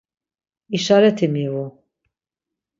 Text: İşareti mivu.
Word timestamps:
İşareti 0.75 1.27
mivu. 1.33 1.65